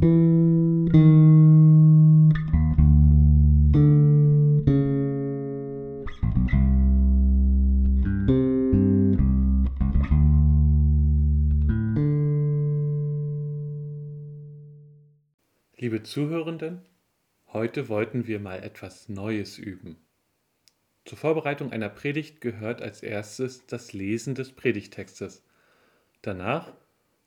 [0.00, 0.10] Liebe
[16.04, 16.82] Zuhörenden,
[17.52, 19.96] heute wollten wir mal etwas Neues üben.
[21.06, 25.42] Zur Vorbereitung einer Predigt gehört als erstes das Lesen des Predigtextes.
[26.22, 26.72] Danach,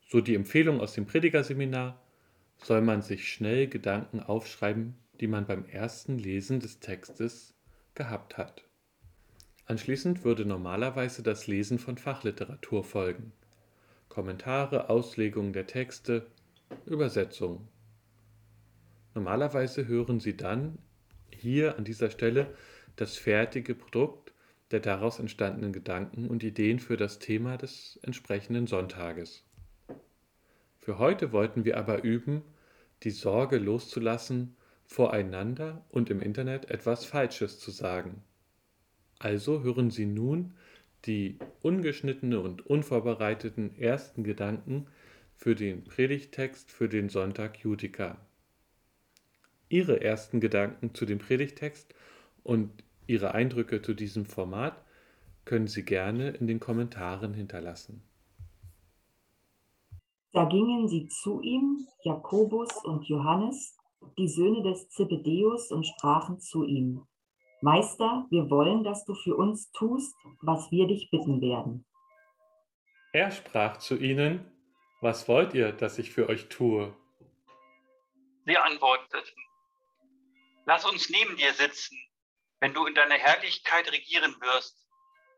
[0.08, 2.00] so die Empfehlung aus dem Predigerseminar,
[2.62, 7.54] soll man sich schnell Gedanken aufschreiben, die man beim ersten Lesen des Textes
[7.94, 8.64] gehabt hat.
[9.66, 13.32] Anschließend würde normalerweise das Lesen von Fachliteratur folgen.
[14.08, 16.26] Kommentare, Auslegungen der Texte,
[16.86, 17.68] Übersetzungen.
[19.14, 20.78] Normalerweise hören Sie dann
[21.30, 22.54] hier an dieser Stelle
[22.96, 24.32] das fertige Produkt
[24.70, 29.44] der daraus entstandenen Gedanken und Ideen für das Thema des entsprechenden Sonntages.
[30.82, 32.42] Für heute wollten wir aber üben,
[33.04, 38.24] die Sorge loszulassen, voreinander und im Internet etwas Falsches zu sagen.
[39.20, 40.54] Also hören Sie nun
[41.04, 44.88] die ungeschnittene und unvorbereiteten ersten Gedanken
[45.36, 48.18] für den Predigtext für den Sonntag Judika.
[49.68, 51.94] Ihre ersten Gedanken zu dem Predigtext
[52.42, 54.82] und Ihre Eindrücke zu diesem Format
[55.44, 58.02] können Sie gerne in den Kommentaren hinterlassen.
[60.32, 63.76] Da gingen sie zu ihm, Jakobus und Johannes,
[64.16, 67.06] die Söhne des Zebedeus, und sprachen zu ihm,
[67.60, 71.84] Meister, wir wollen, dass du für uns tust, was wir dich bitten werden.
[73.12, 74.50] Er sprach zu ihnen,
[75.00, 76.96] Was wollt ihr, dass ich für euch tue?
[78.46, 79.42] Sie antworteten,
[80.64, 81.98] Lass uns neben dir sitzen,
[82.60, 84.76] wenn du in deiner Herrlichkeit regieren wirst,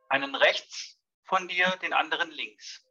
[0.08, 2.86] einen rechts von dir, den anderen links.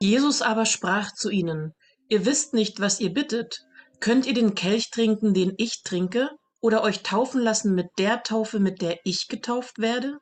[0.00, 1.74] Jesus aber sprach zu ihnen,
[2.08, 3.66] Ihr wisst nicht, was ihr bittet.
[4.00, 8.60] Könnt ihr den Kelch trinken, den ich trinke, oder euch taufen lassen mit der Taufe,
[8.60, 10.18] mit der ich getauft werde?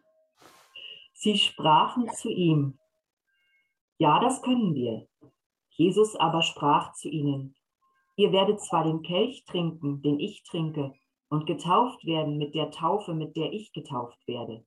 [1.12, 2.78] Sie sprachen zu ihm,
[3.98, 5.06] Ja, das können wir.
[5.70, 7.54] Jesus aber sprach zu ihnen,
[8.16, 10.94] Ihr werdet zwar den Kelch trinken, den ich trinke,
[11.28, 14.64] und getauft werden mit der Taufe, mit der ich getauft werde.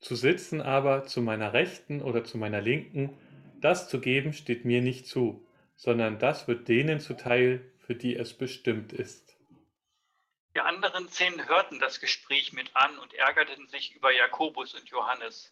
[0.00, 3.18] Zu sitzen aber zu meiner Rechten oder zu meiner Linken,
[3.64, 8.36] das zu geben steht mir nicht zu, sondern das wird denen zuteil, für die es
[8.36, 9.38] bestimmt ist.
[10.54, 15.50] Die anderen zehn hörten das Gespräch mit an und ärgerten sich über Jakobus und Johannes.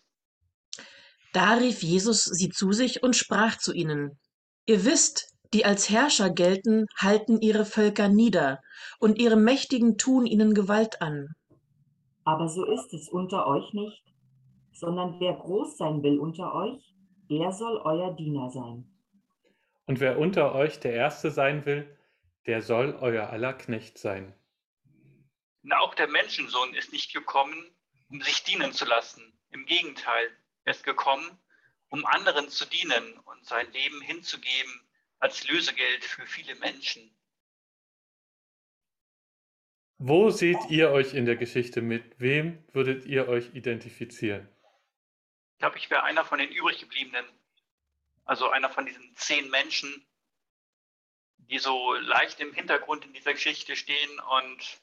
[1.33, 4.21] Da rief Jesus sie zu sich und sprach zu ihnen,
[4.67, 8.61] Ihr wisst, die als Herrscher gelten, halten ihre Völker nieder,
[9.01, 11.29] und ihre Mächtigen tun ihnen Gewalt an.
[12.25, 14.05] Aber so ist es unter euch nicht,
[14.73, 16.92] sondern wer groß sein will unter euch,
[17.39, 18.85] der soll euer Diener sein.
[19.87, 21.97] Und wer unter euch der Erste sein will,
[22.47, 24.35] der soll euer aller Knecht sein.
[25.63, 27.71] Na, auch der Menschensohn ist nicht gekommen,
[28.11, 29.23] um sich dienen zu lassen.
[29.51, 30.29] Im Gegenteil,
[30.65, 31.39] er ist gekommen,
[31.89, 34.81] um anderen zu dienen und sein Leben hinzugeben
[35.19, 37.11] als Lösegeld für viele Menschen.
[39.99, 41.81] Wo seht ihr euch in der Geschichte?
[41.81, 44.49] Mit wem würdet ihr euch identifizieren?
[45.63, 47.25] Ich glaube, ich wäre einer von den übriggebliebenen.
[48.25, 50.05] Also einer von diesen zehn Menschen,
[51.37, 54.81] die so leicht im Hintergrund in dieser Geschichte stehen und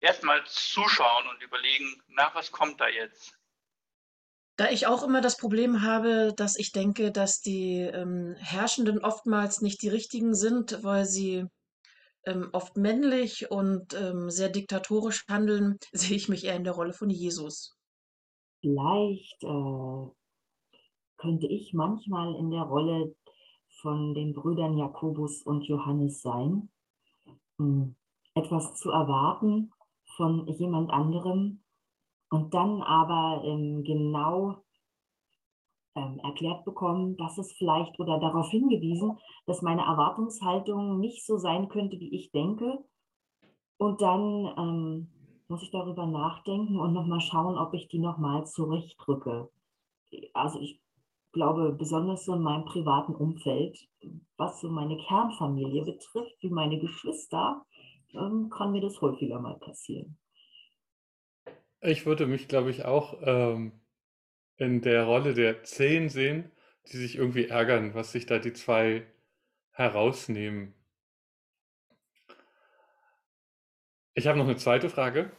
[0.00, 3.38] erstmal zuschauen und überlegen, na, was kommt da jetzt?
[4.56, 9.60] Da ich auch immer das Problem habe, dass ich denke, dass die ähm, Herrschenden oftmals
[9.60, 11.46] nicht die richtigen sind, weil sie
[12.26, 16.94] ähm, oft männlich und ähm, sehr diktatorisch handeln, sehe ich mich eher in der Rolle
[16.94, 17.76] von Jesus.
[18.64, 20.10] Vielleicht äh,
[21.18, 23.14] könnte ich manchmal in der Rolle
[23.82, 26.70] von den Brüdern Jakobus und Johannes sein,
[27.58, 27.94] hm,
[28.34, 29.70] etwas zu erwarten
[30.16, 31.62] von jemand anderem
[32.30, 34.64] und dann aber ähm, genau
[35.94, 41.68] ähm, erklärt bekommen, dass es vielleicht oder darauf hingewiesen, dass meine Erwartungshaltung nicht so sein
[41.68, 42.82] könnte, wie ich denke.
[43.76, 45.13] Und dann ähm,
[45.48, 49.50] muss ich darüber nachdenken und nochmal schauen, ob ich die nochmal zurechtrücke.
[50.32, 50.80] Also ich
[51.32, 53.78] glaube, besonders so in meinem privaten Umfeld,
[54.36, 57.64] was so meine Kernfamilie betrifft, wie meine Geschwister,
[58.14, 60.16] ähm, kann mir das häufiger mal passieren.
[61.80, 63.72] Ich würde mich, glaube ich, auch ähm,
[64.56, 66.50] in der Rolle der Zehn sehen,
[66.90, 69.06] die sich irgendwie ärgern, was sich da die zwei
[69.72, 70.74] herausnehmen.
[74.14, 75.30] Ich habe noch eine zweite Frage.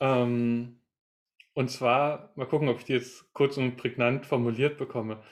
[0.00, 0.80] Ähm,
[1.54, 5.22] und zwar, mal gucken, ob ich die jetzt kurz und prägnant formuliert bekomme.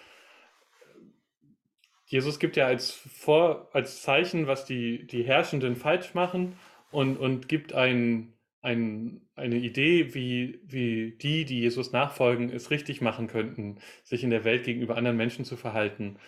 [2.06, 6.59] Jesus gibt ja als, Vor, als Zeichen, was die, die Herrschenden falsch machen
[6.91, 13.00] und, und gibt ein, ein, eine Idee, wie, wie die, die Jesus nachfolgen, es richtig
[13.00, 16.19] machen könnten, sich in der Welt gegenüber anderen Menschen zu verhalten.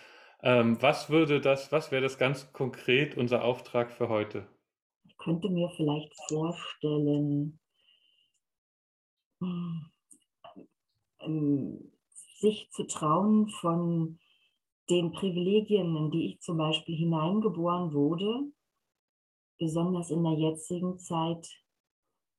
[0.43, 4.47] Ähm, was würde das, was wäre das ganz konkret unser Auftrag für heute?
[5.23, 7.59] Könnte mir vielleicht vorstellen,
[11.19, 11.91] ähm,
[12.39, 14.19] sich zu trauen von
[14.89, 18.51] den Privilegien, in die ich zum Beispiel hineingeboren wurde,
[19.59, 21.47] besonders in der jetzigen Zeit,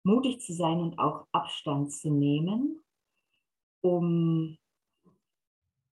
[0.02, 2.82] mutig zu sein und auch Abstand zu nehmen,
[3.80, 4.58] um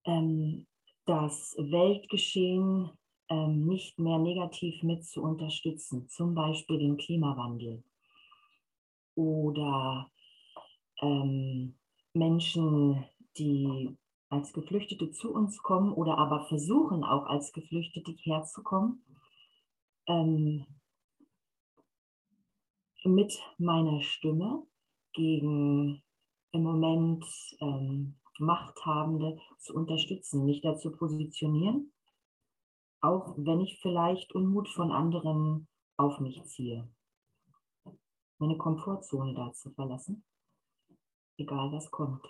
[0.03, 0.67] ähm,
[1.05, 2.91] das Weltgeschehen
[3.31, 7.81] ähm, nicht mehr negativ mit zu unterstützen, zum Beispiel den Klimawandel
[9.15, 10.11] oder
[11.01, 11.79] ähm,
[12.13, 13.05] Menschen,
[13.37, 13.97] die
[14.29, 19.05] als Geflüchtete zu uns kommen oder aber versuchen auch als Geflüchtete herzukommen,
[20.07, 20.65] ähm,
[23.05, 24.67] mit meiner Stimme
[25.13, 26.03] gegen
[26.51, 27.25] im Moment
[27.61, 31.93] ähm, Machthabende zu unterstützen, mich dazu positionieren,
[33.01, 35.67] auch wenn ich vielleicht Unmut von anderen
[35.97, 36.87] auf mich ziehe.
[38.37, 40.23] Meine Komfortzone da zu verlassen,
[41.37, 42.25] egal was kommt.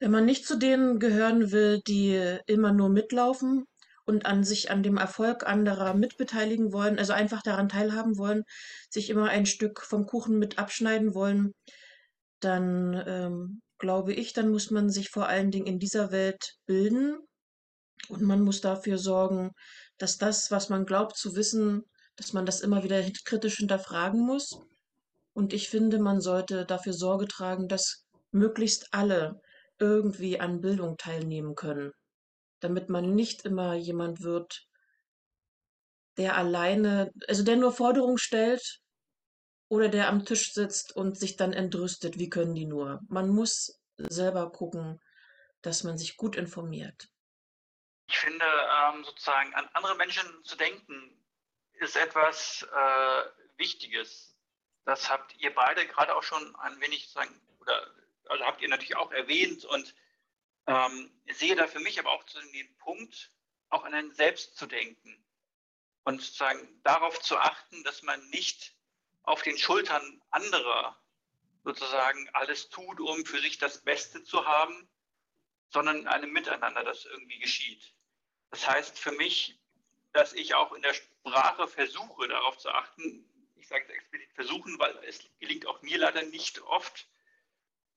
[0.00, 3.66] Wenn man nicht zu denen gehören will, die immer nur mitlaufen
[4.06, 8.44] und an sich an dem Erfolg anderer mitbeteiligen wollen, also einfach daran teilhaben wollen,
[8.88, 11.52] sich immer ein Stück vom Kuchen mit abschneiden wollen,
[12.40, 17.18] dann ähm, glaube ich, dann muss man sich vor allen Dingen in dieser Welt bilden
[18.08, 19.52] und man muss dafür sorgen,
[19.98, 21.84] dass das, was man glaubt zu wissen,
[22.16, 24.60] dass man das immer wieder kritisch hinterfragen muss.
[25.32, 29.40] Und ich finde, man sollte dafür Sorge tragen, dass möglichst alle
[29.78, 31.92] irgendwie an Bildung teilnehmen können,
[32.60, 34.66] damit man nicht immer jemand wird,
[36.16, 38.80] der alleine, also der nur Forderungen stellt
[39.68, 43.00] oder der am Tisch sitzt und sich dann entrüstet, wie können die nur.
[43.08, 45.00] Man muss selber gucken,
[45.62, 47.08] dass man sich gut informiert.
[48.10, 51.16] Ich finde, ähm, sozusagen an andere Menschen zu denken,
[51.74, 53.22] ist etwas äh,
[53.56, 54.36] Wichtiges.
[54.84, 57.94] Das habt ihr beide gerade auch schon ein wenig sagen, oder
[58.26, 59.94] also habt ihr natürlich auch erwähnt und
[60.66, 63.30] ähm, sehe da für mich aber auch den Punkt,
[63.68, 65.24] auch an einen selbst zu denken
[66.02, 68.74] und sozusagen darauf zu achten, dass man nicht
[69.22, 71.00] auf den Schultern anderer
[71.62, 74.90] sozusagen alles tut, um für sich das Beste zu haben,
[75.68, 77.94] sondern in einem Miteinander das irgendwie geschieht.
[78.50, 79.60] Das heißt für mich,
[80.12, 83.24] dass ich auch in der Sprache versuche, darauf zu achten,
[83.56, 87.08] ich sage es explizit versuchen, weil es gelingt auch mir leider nicht oft,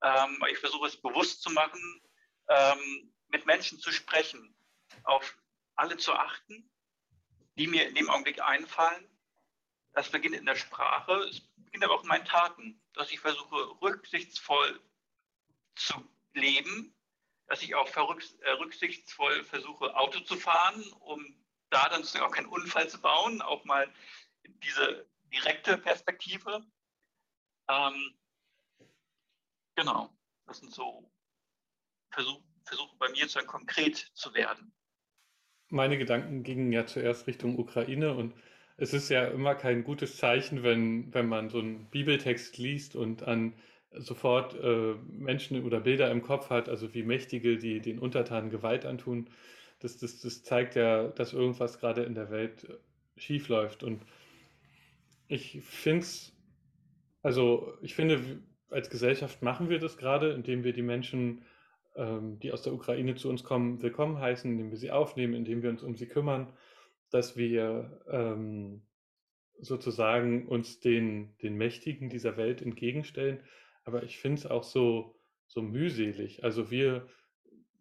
[0.04, 2.02] ähm, ich versuche es bewusst zu machen,
[2.50, 4.56] ähm, mit Menschen zu sprechen,
[5.04, 5.38] auf
[5.76, 6.70] alle zu achten,
[7.56, 9.10] die mir in dem Augenblick einfallen.
[9.94, 13.56] Das beginnt in der Sprache, es beginnt aber auch in meinen Taten, dass ich versuche,
[13.82, 14.80] rücksichtsvoll
[15.76, 15.94] zu
[16.34, 16.94] leben,
[17.48, 21.36] dass ich auch äh, rücksichtsvoll versuche, Auto zu fahren, um
[21.69, 23.92] da dann auch keinen Unfall zu bauen, auch mal
[24.63, 26.66] diese direkte Perspektive.
[27.68, 28.13] Ähm,
[29.75, 30.10] genau,
[30.45, 31.10] das sind so
[32.12, 34.74] Versuche, Versuche bei mir dann konkret zu werden.
[35.69, 38.36] Meine Gedanken gingen ja zuerst Richtung Ukraine und
[38.78, 43.23] es ist ja immer kein gutes Zeichen, wenn, wenn man so einen Bibeltext liest und
[43.23, 43.54] an
[43.97, 48.85] sofort äh, Menschen oder Bilder im Kopf hat, also wie Mächtige, die den Untertanen Gewalt
[48.85, 49.28] antun.
[49.80, 52.73] Das, das, das zeigt ja, dass irgendwas gerade in der Welt äh,
[53.19, 53.83] schief läuft.
[53.83, 54.02] Und
[55.28, 56.06] ich finde
[57.21, 61.44] also ich finde, als Gesellschaft machen wir das gerade, indem wir die Menschen,
[61.95, 65.62] ähm, die aus der Ukraine zu uns kommen, willkommen heißen, indem wir sie aufnehmen, indem
[65.62, 66.52] wir uns um sie kümmern
[67.14, 68.81] dass wir ähm,
[69.59, 73.40] sozusagen uns den, den Mächtigen dieser Welt entgegenstellen.
[73.83, 75.16] Aber ich finde es auch so,
[75.47, 76.44] so mühselig.
[76.44, 77.07] Also wir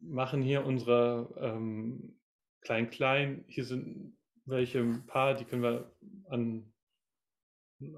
[0.00, 2.18] machen hier unsere ähm,
[2.62, 3.44] Klein-Klein.
[3.48, 5.92] Hier sind welche ein paar, die können wir
[6.28, 6.72] an,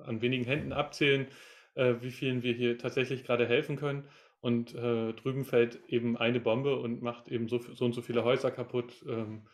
[0.04, 1.28] an wenigen Händen abzählen,
[1.74, 4.08] äh, wie vielen wir hier tatsächlich gerade helfen können.
[4.40, 8.24] Und äh, drüben fällt eben eine Bombe und macht eben so, so und so viele
[8.24, 9.02] Häuser kaputt.
[9.08, 9.46] Ähm,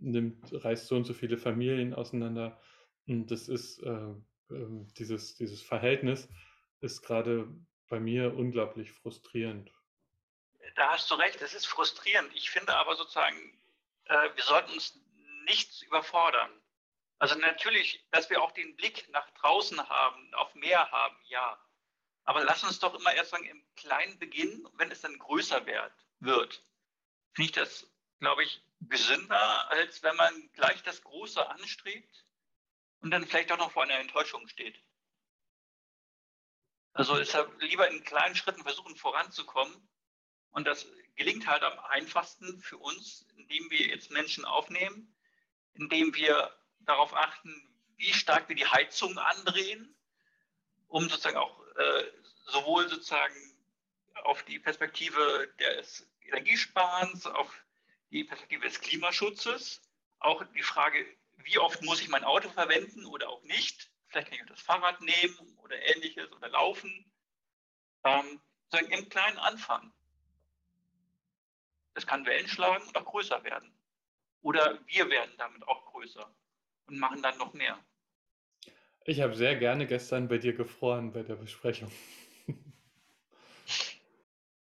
[0.00, 2.58] nimmt, reißt so und so viele Familien auseinander.
[3.06, 4.10] Und das ist äh,
[4.50, 6.28] äh, dieses, dieses Verhältnis
[6.80, 7.48] ist gerade
[7.88, 9.70] bei mir unglaublich frustrierend.
[10.76, 12.34] Da hast du recht, es ist frustrierend.
[12.34, 13.36] Ich finde aber sozusagen,
[14.04, 14.98] äh, wir sollten uns
[15.44, 16.50] nichts überfordern.
[17.18, 21.58] Also natürlich, dass wir auch den Blick nach draußen haben, auf Meer haben, ja.
[22.24, 25.92] Aber lass uns doch immer erst sagen, im Kleinen beginnen, wenn es dann größer wird,
[26.20, 26.62] wird
[27.32, 32.24] finde ich das glaube ich, gesünder, als wenn man gleich das Große anstrebt
[33.00, 34.80] und dann vielleicht auch noch vor einer Enttäuschung steht.
[36.98, 39.72] Also deshalb lieber in kleinen Schritten versuchen voranzukommen.
[40.50, 45.14] Und das gelingt halt am einfachsten für uns, indem wir jetzt Menschen aufnehmen,
[45.74, 47.54] indem wir darauf achten,
[47.98, 49.94] wie stark wir die Heizung andrehen,
[50.88, 52.04] um sozusagen auch äh,
[52.46, 53.54] sowohl sozusagen
[54.24, 57.48] auf die Perspektive des Energiesparens, auf
[58.10, 59.82] die Perspektive des Klimaschutzes,
[60.18, 61.06] auch die Frage,
[61.44, 63.88] wie oft muss ich mein Auto verwenden oder auch nicht.
[64.08, 67.04] Vielleicht kann ich das Fahrrad nehmen oder ähnliches oder laufen.
[68.04, 69.92] Ähm, sozusagen im kleinen Anfang.
[71.94, 73.72] Es kann Wellen schlagen und auch größer werden.
[74.42, 76.32] Oder wir werden damit auch größer
[76.86, 77.78] und machen dann noch mehr.
[79.04, 81.90] Ich habe sehr gerne gestern bei dir gefroren bei der Besprechung.